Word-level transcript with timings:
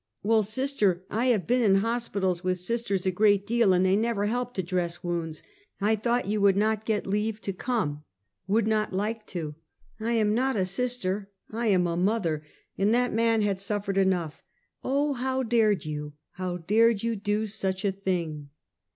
"Well, 0.23 0.41
sister, 0.41 1.03
I 1.11 1.27
have 1.27 1.45
been 1.45 1.61
in 1.61 1.75
hospitals 1.75 2.43
with 2.43 2.57
sisters 2.57 3.05
a 3.05 3.11
great 3.11 3.45
deal, 3.45 3.71
and 3.71 3.85
they 3.85 3.95
never 3.95 4.25
help 4.25 4.55
to 4.55 4.63
dress 4.63 5.03
wounds. 5.03 5.43
I 5.79 5.95
thought 5.95 6.27
you 6.27 6.41
would 6.41 6.57
not 6.57 6.85
get 6.85 7.05
leave 7.05 7.39
to 7.41 7.53
come. 7.53 8.03
Would 8.47 8.65
not 8.65 8.93
like 8.93 9.27
to."" 9.27 9.53
I 9.99 10.13
am 10.13 10.33
not 10.33 10.55
a 10.55 10.65
sister, 10.65 11.29
I 11.51 11.67
am 11.67 11.85
a 11.85 11.95
mother; 11.95 12.41
and 12.79 12.91
that 12.95 13.13
man 13.13 13.43
had 13.43 13.59
suffered 13.59 13.99
enough. 13.99 14.41
Oh, 14.83 15.13
how 15.13 15.43
dared 15.43 15.85
you? 15.85 16.13
how 16.31 16.57
dared 16.57 17.03
you 17.03 17.15
to 17.15 17.21
do 17.21 17.45
such 17.45 17.85
a 17.85 17.91
thing?" 17.91 18.25
Find 18.29 18.43
Work. 18.45 18.49